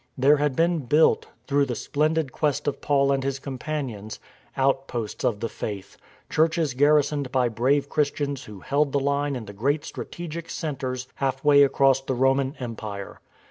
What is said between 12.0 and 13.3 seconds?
the Roman Empire.